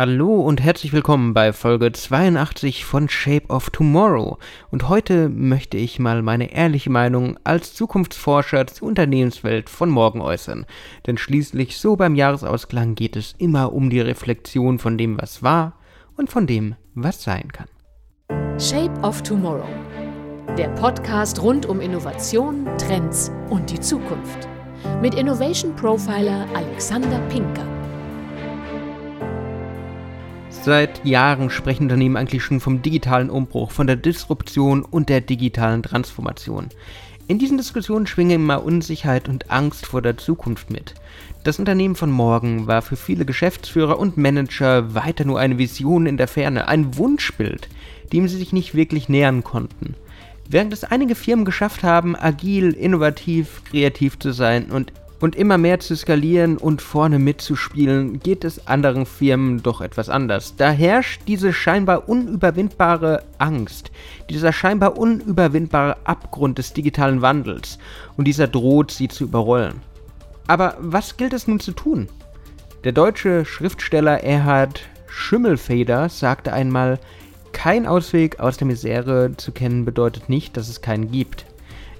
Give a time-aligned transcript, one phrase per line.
[0.00, 4.38] Hallo und herzlich willkommen bei Folge 82 von Shape of Tomorrow.
[4.70, 10.64] Und heute möchte ich mal meine ehrliche Meinung als Zukunftsforscher zur Unternehmenswelt von morgen äußern.
[11.06, 15.74] Denn schließlich so beim Jahresausklang geht es immer um die Reflexion von dem, was war
[16.16, 17.68] und von dem, was sein kann.
[18.58, 19.68] Shape of Tomorrow.
[20.56, 24.48] Der Podcast rund um Innovation, Trends und die Zukunft.
[25.02, 27.79] Mit Innovation Profiler Alexander Pinker.
[30.62, 35.82] Seit Jahren sprechen Unternehmen eigentlich schon vom digitalen Umbruch, von der Disruption und der digitalen
[35.82, 36.68] Transformation.
[37.28, 40.94] In diesen Diskussionen schwingen immer Unsicherheit und Angst vor der Zukunft mit.
[41.44, 46.18] Das Unternehmen von morgen war für viele Geschäftsführer und Manager weiter nur eine Vision in
[46.18, 47.68] der Ferne, ein Wunschbild,
[48.12, 49.94] dem sie sich nicht wirklich nähern konnten.
[50.46, 55.78] Während es einige Firmen geschafft haben, agil, innovativ, kreativ zu sein und und immer mehr
[55.80, 60.56] zu skalieren und vorne mitzuspielen, geht es anderen Firmen doch etwas anders.
[60.56, 63.90] Da herrscht diese scheinbar unüberwindbare Angst,
[64.28, 67.78] dieser scheinbar unüberwindbare Abgrund des digitalen Wandels
[68.16, 69.82] und dieser droht sie zu überrollen.
[70.46, 72.08] Aber was gilt es nun zu tun?
[72.82, 76.98] Der deutsche Schriftsteller Erhard Schimmelfeder sagte einmal,
[77.52, 81.44] kein Ausweg aus der Misere zu kennen bedeutet nicht, dass es keinen gibt.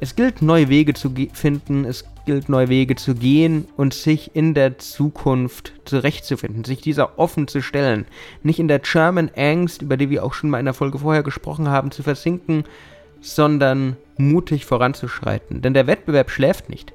[0.00, 4.52] Es gilt, neue Wege zu finden, es gilt, neue Wege zu gehen und sich in
[4.52, 8.04] der Zukunft zurechtzufinden, sich dieser offen zu stellen,
[8.42, 11.22] nicht in der German Angst, über die wir auch schon mal in der Folge vorher
[11.22, 12.64] gesprochen haben, zu versinken,
[13.20, 15.62] sondern mutig voranzuschreiten.
[15.62, 16.92] Denn der Wettbewerb schläft nicht.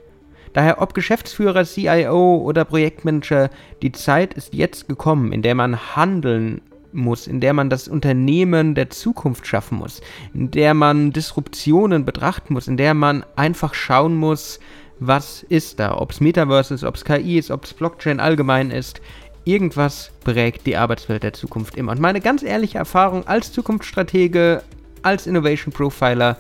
[0.54, 3.50] Daher, ob Geschäftsführer, CIO oder Projektmanager,
[3.82, 6.62] die Zeit ist jetzt gekommen, in der man handeln
[6.94, 10.02] muss, in der man das Unternehmen der Zukunft schaffen muss,
[10.34, 14.60] in der man Disruptionen betrachten muss, in der man einfach schauen muss,
[15.00, 18.70] was ist da, ob es Metaverse ist, ob es KI ist, ob es Blockchain allgemein
[18.70, 19.02] ist.
[19.44, 21.94] Irgendwas prägt die Arbeitswelt der Zukunft immer.
[21.94, 24.62] Und meine ganz ehrliche Erfahrung als Zukunftsstratege,
[25.02, 26.38] als Innovation Profiler,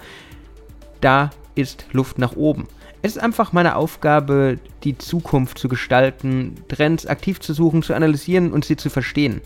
[1.02, 2.68] da ist Luft nach oben.
[3.02, 8.52] Es ist einfach meine Aufgabe, die Zukunft zu gestalten, Trends aktiv zu suchen, zu analysieren
[8.52, 9.42] und sie zu verstehen.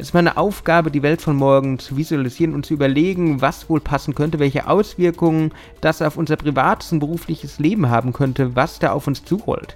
[0.00, 3.80] Es ist meine Aufgabe, die Welt von morgen zu visualisieren und zu überlegen, was wohl
[3.80, 8.92] passen könnte, welche Auswirkungen das auf unser privates und berufliches Leben haben könnte, was da
[8.92, 9.74] auf uns zurollt.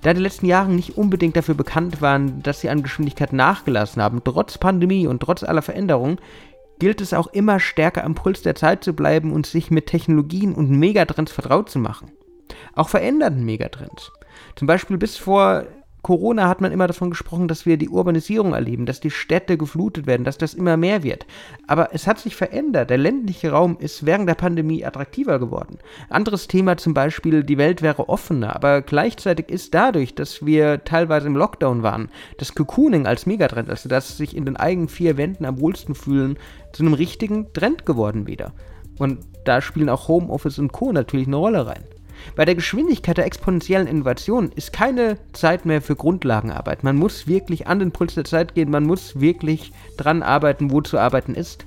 [0.00, 4.20] Da die letzten Jahre nicht unbedingt dafür bekannt waren, dass sie an Geschwindigkeit nachgelassen haben,
[4.24, 6.18] trotz Pandemie und trotz aller Veränderungen,
[6.80, 10.56] gilt es auch immer stärker am Puls der Zeit zu bleiben und sich mit Technologien
[10.56, 12.10] und Megatrends vertraut zu machen.
[12.74, 14.10] Auch veränderten Megatrends.
[14.56, 15.66] Zum Beispiel bis vor
[16.02, 20.06] Corona hat man immer davon gesprochen, dass wir die Urbanisierung erleben, dass die Städte geflutet
[20.06, 21.26] werden, dass das immer mehr wird.
[21.68, 22.90] Aber es hat sich verändert.
[22.90, 25.78] Der ländliche Raum ist während der Pandemie attraktiver geworden.
[26.08, 31.28] Anderes Thema zum Beispiel, die Welt wäre offener, aber gleichzeitig ist dadurch, dass wir teilweise
[31.28, 32.08] im Lockdown waren,
[32.38, 36.36] das Cocooning als Megatrend, also das sich in den eigenen vier Wänden am wohlsten fühlen,
[36.72, 38.52] zu einem richtigen Trend geworden wieder.
[38.98, 40.92] Und da spielen auch Homeoffice und Co.
[40.92, 41.84] natürlich eine Rolle rein.
[42.34, 46.82] Bei der Geschwindigkeit der exponentiellen Innovation ist keine Zeit mehr für Grundlagenarbeit.
[46.82, 50.80] Man muss wirklich an den Puls der Zeit gehen, man muss wirklich dran arbeiten, wo
[50.80, 51.66] zu arbeiten ist.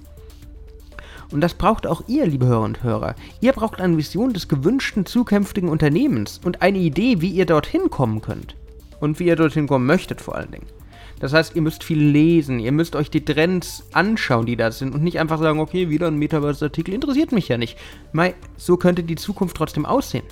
[1.31, 3.15] Und das braucht auch ihr, liebe Hörer und Hörer.
[3.41, 8.21] Ihr braucht eine Vision des gewünschten zukünftigen Unternehmens und eine Idee, wie ihr dorthin kommen
[8.21, 8.55] könnt.
[8.99, 10.67] Und wie ihr dorthin kommen möchtet vor allen Dingen.
[11.19, 14.93] Das heißt, ihr müsst viel lesen, ihr müsst euch die Trends anschauen, die da sind
[14.93, 17.77] und nicht einfach sagen, okay, wieder ein Metaverse-Artikel interessiert mich ja nicht.
[18.11, 20.23] Mei, so könnte die Zukunft trotzdem aussehen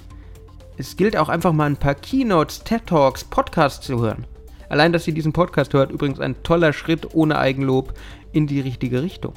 [0.78, 4.26] es gilt auch einfach mal ein paar Keynotes, TED Talks, Podcasts zu hören.
[4.70, 7.94] Allein, dass ihr diesen Podcast hört, übrigens ein toller Schritt ohne Eigenlob
[8.32, 9.34] in die richtige Richtung.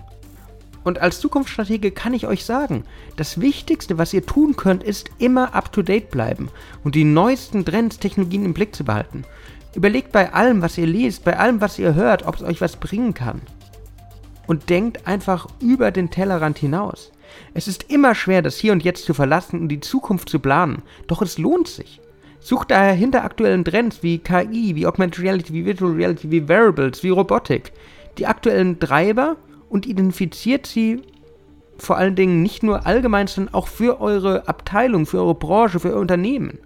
[0.82, 2.84] Und als Zukunftsstratege kann ich euch sagen,
[3.16, 6.48] das Wichtigste, was ihr tun könnt, ist immer up-to-date bleiben
[6.84, 9.24] und die neuesten Trends, Technologien im Blick zu behalten.
[9.74, 12.76] Überlegt bei allem, was ihr liest, bei allem, was ihr hört, ob es euch was
[12.76, 13.42] bringen kann.
[14.46, 17.10] Und denkt einfach über den Tellerrand hinaus.
[17.54, 20.82] Es ist immer schwer, das Hier und Jetzt zu verlassen und die Zukunft zu planen,
[21.06, 22.00] doch es lohnt sich.
[22.40, 27.02] Sucht daher hinter aktuellen Trends wie KI, wie Augmented Reality, wie Virtual Reality, wie Wearables,
[27.02, 27.72] wie Robotik,
[28.18, 29.36] die aktuellen Treiber
[29.68, 31.02] und identifiziert sie
[31.78, 35.92] vor allen Dingen nicht nur allgemein, sondern auch für eure Abteilung, für eure Branche, für
[35.92, 36.58] euer Unternehmen.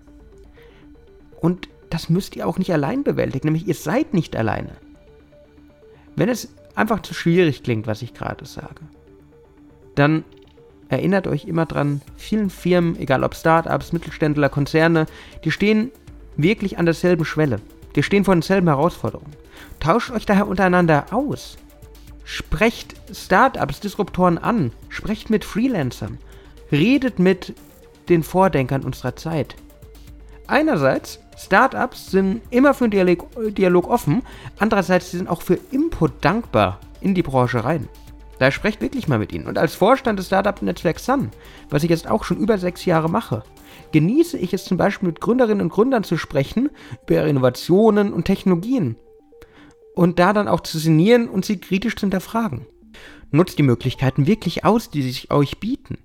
[1.40, 4.76] Und das müsst ihr auch nicht allein bewältigen, nämlich ihr seid nicht alleine.
[6.14, 8.82] Wenn es einfach zu schwierig klingt, was ich gerade sage,
[9.94, 10.24] dann
[10.90, 15.06] erinnert euch immer dran, vielen Firmen, egal ob Startups, Mittelständler, Konzerne,
[15.44, 15.90] die stehen
[16.36, 17.60] wirklich an derselben Schwelle.
[17.96, 19.32] Die stehen vor denselben Herausforderungen.
[19.78, 21.56] Tauscht euch daher untereinander aus.
[22.24, 24.72] Sprecht Startups, Disruptoren an.
[24.88, 26.18] Sprecht mit Freelancern.
[26.70, 27.54] Redet mit
[28.08, 29.56] den Vordenkern unserer Zeit.
[30.46, 34.22] einerseits, Startups sind immer für den Dialog, Dialog offen,
[34.58, 37.88] andererseits sie sind auch für Input dankbar in die Branche rein.
[38.40, 39.46] Da sprecht wirklich mal mit ihnen.
[39.46, 41.30] Und als Vorstand des Startup-Netzwerks Sun,
[41.68, 43.42] was ich jetzt auch schon über sechs Jahre mache,
[43.92, 46.70] genieße ich es zum Beispiel mit Gründerinnen und Gründern zu sprechen
[47.02, 48.96] über ihre Innovationen und Technologien.
[49.94, 52.66] Und da dann auch zu sinnieren und sie kritisch zu hinterfragen.
[53.30, 55.98] Nutzt die Möglichkeiten wirklich aus, die sich euch bieten,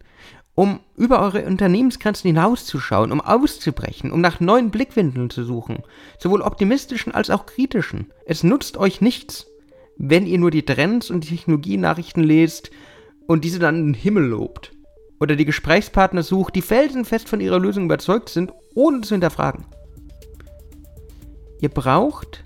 [0.55, 5.83] um über eure Unternehmensgrenzen hinauszuschauen, um auszubrechen, um nach neuen Blickwinkeln zu suchen,
[6.19, 8.11] sowohl optimistischen als auch kritischen.
[8.25, 9.47] Es nutzt euch nichts,
[9.97, 12.71] wenn ihr nur die Trends und die Technologienachrichten lest
[13.27, 14.71] und diese dann in den Himmel lobt.
[15.19, 19.65] Oder die Gesprächspartner sucht, die felsenfest von ihrer Lösung überzeugt sind, ohne zu hinterfragen.
[21.61, 22.43] Ihr braucht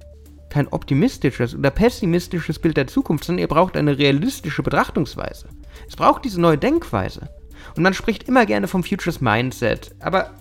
[0.50, 5.48] kein optimistisches oder pessimistisches Bild der Zukunft, sondern ihr braucht eine realistische Betrachtungsweise.
[5.88, 7.30] Es braucht diese neue Denkweise.
[7.75, 10.31] Und man spricht immer gerne vom Futures Mindset, aber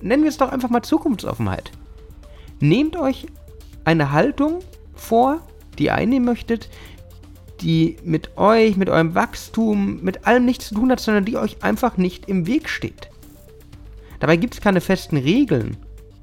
[0.00, 1.70] nennen wir es doch einfach mal Zukunftsoffenheit.
[2.60, 3.26] Nehmt euch
[3.84, 4.60] eine Haltung
[4.94, 5.46] vor,
[5.78, 6.68] die ihr einnehmen möchtet,
[7.60, 11.62] die mit euch, mit eurem Wachstum, mit allem nichts zu tun hat, sondern die euch
[11.62, 13.08] einfach nicht im Weg steht.
[14.20, 15.76] Dabei gibt es keine festen Regeln,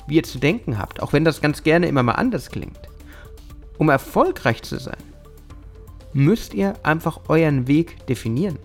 [0.08, 2.80] wie ihr zu denken habt, auch wenn das ganz gerne immer mal anders klingt.
[3.78, 4.98] Um erfolgreich zu sein,
[6.14, 8.60] müsst ihr einfach euren Weg definieren.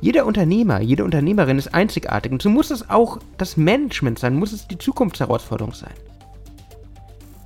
[0.00, 4.52] Jeder Unternehmer, jede Unternehmerin ist einzigartig und so muss es auch das Management sein, muss
[4.52, 5.94] es die Zukunftsherausforderung sein.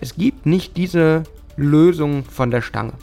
[0.01, 1.25] Es gibt nicht diese
[1.59, 2.95] Lösung von der Stange.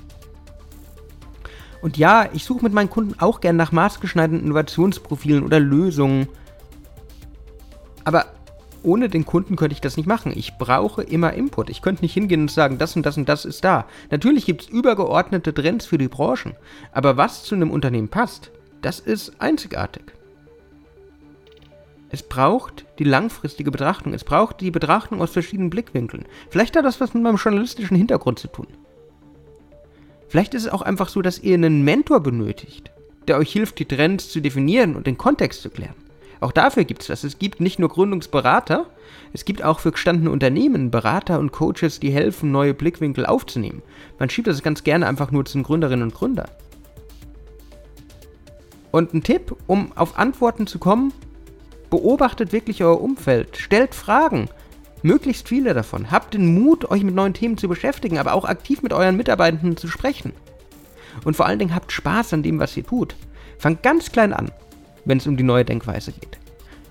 [1.82, 6.28] Und ja, ich suche mit meinen Kunden auch gern nach maßgeschneiderten Innovationsprofilen oder Lösungen.
[8.04, 8.26] Aber
[8.82, 10.32] ohne den Kunden könnte ich das nicht machen.
[10.36, 11.70] Ich brauche immer Input.
[11.70, 13.86] Ich könnte nicht hingehen und sagen, das und das und das ist da.
[14.10, 16.56] Natürlich gibt es übergeordnete Trends für die Branchen.
[16.92, 20.04] Aber was zu einem Unternehmen passt, das ist einzigartig.
[22.10, 24.14] Es braucht die langfristige Betrachtung.
[24.14, 26.26] Es braucht die Betrachtung aus verschiedenen Blickwinkeln.
[26.50, 28.68] Vielleicht hat das was mit meinem journalistischen Hintergrund zu tun.
[30.28, 32.92] Vielleicht ist es auch einfach so, dass ihr einen Mentor benötigt,
[33.28, 35.96] der euch hilft, die Trends zu definieren und den Kontext zu klären.
[36.42, 37.24] Auch dafür gibt es das.
[37.24, 38.88] Es gibt nicht nur Gründungsberater,
[39.34, 43.82] es gibt auch für gestandene Unternehmen Berater und Coaches, die helfen, neue Blickwinkel aufzunehmen.
[44.20, 46.50] Man schiebt das ganz gerne einfach nur zu den Gründerinnen und Gründern.
[48.92, 51.12] Und ein Tipp, um auf Antworten zu kommen,
[51.96, 54.50] beobachtet wirklich euer Umfeld, stellt Fragen,
[55.02, 56.12] möglichst viele davon.
[56.12, 59.78] Habt den Mut, euch mit neuen Themen zu beschäftigen, aber auch aktiv mit euren Mitarbeitenden
[59.78, 60.34] zu sprechen.
[61.24, 63.16] Und vor allen Dingen habt Spaß an dem, was ihr tut.
[63.58, 64.52] Fangt ganz klein an
[65.06, 66.38] wenn es um die neue Denkweise geht.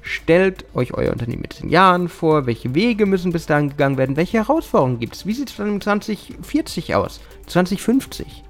[0.00, 4.16] Stellt euch euer Unternehmen mit 10 Jahren vor, welche Wege müssen bis dahin gegangen werden,
[4.16, 8.44] welche Herausforderungen gibt es, wie sieht es dann im 2040 aus, 2050.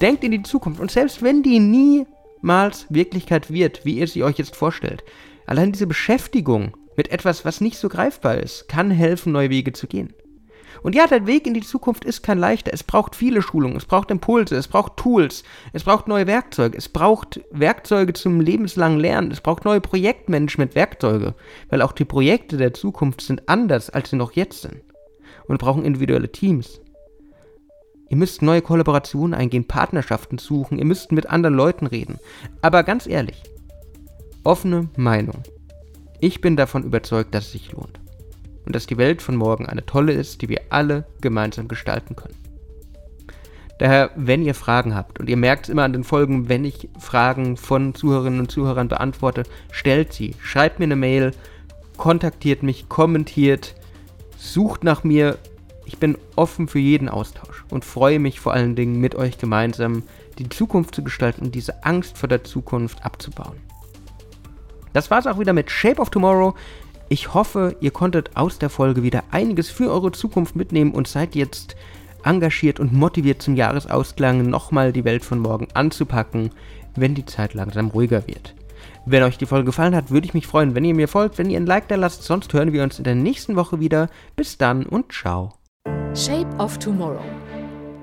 [0.00, 4.38] Denkt in die Zukunft und selbst wenn die niemals Wirklichkeit wird, wie ihr sie euch
[4.38, 5.04] jetzt vorstellt,
[5.48, 9.86] allein diese Beschäftigung mit etwas, was nicht so greifbar ist, kann helfen, neue Wege zu
[9.86, 10.12] gehen.
[10.82, 12.72] Und ja, der Weg in die Zukunft ist kein leichter.
[12.72, 15.42] Es braucht viele Schulungen, es braucht Impulse, es braucht Tools,
[15.72, 21.34] es braucht neue Werkzeuge, es braucht Werkzeuge zum lebenslangen Lernen, es braucht neue Projektmanagement-Werkzeuge,
[21.68, 24.82] weil auch die Projekte der Zukunft sind anders, als sie noch jetzt sind.
[25.46, 26.80] Und brauchen individuelle Teams.
[28.10, 32.18] Ihr müsst neue Kollaborationen eingehen, Partnerschaften suchen, ihr müsst mit anderen Leuten reden.
[32.62, 33.42] Aber ganz ehrlich,
[34.48, 35.42] offene Meinung.
[36.20, 38.00] Ich bin davon überzeugt, dass es sich lohnt
[38.64, 42.34] und dass die Welt von morgen eine tolle ist, die wir alle gemeinsam gestalten können.
[43.78, 46.88] Daher, wenn ihr Fragen habt, und ihr merkt es immer an den Folgen, wenn ich
[46.98, 51.32] Fragen von Zuhörerinnen und Zuhörern beantworte, stellt sie, schreibt mir eine Mail,
[51.98, 53.74] kontaktiert mich, kommentiert,
[54.38, 55.36] sucht nach mir.
[55.84, 60.04] Ich bin offen für jeden Austausch und freue mich vor allen Dingen mit euch gemeinsam
[60.38, 63.67] die Zukunft zu gestalten und diese Angst vor der Zukunft abzubauen.
[64.98, 66.54] Das war es auch wieder mit Shape of Tomorrow.
[67.08, 71.36] Ich hoffe, ihr konntet aus der Folge wieder einiges für eure Zukunft mitnehmen und seid
[71.36, 71.76] jetzt
[72.24, 76.50] engagiert und motiviert zum Jahresausklang nochmal die Welt von morgen anzupacken,
[76.96, 78.56] wenn die Zeit langsam ruhiger wird.
[79.06, 81.48] Wenn euch die Folge gefallen hat, würde ich mich freuen, wenn ihr mir folgt, wenn
[81.48, 84.08] ihr ein Like da lasst, sonst hören wir uns in der nächsten Woche wieder.
[84.34, 85.52] Bis dann und ciao.
[86.12, 87.22] Shape of Tomorrow.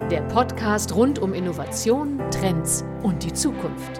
[0.10, 4.00] Der Podcast rund um Innovation, Trends und die Zukunft.